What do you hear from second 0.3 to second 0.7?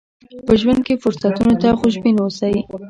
په